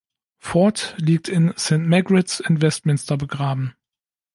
[0.39, 3.75] Ford liegt in St Margaret’s in Westminster begraben.